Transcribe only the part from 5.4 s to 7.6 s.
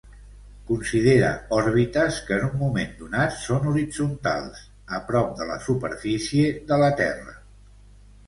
de la superfície de la Terra.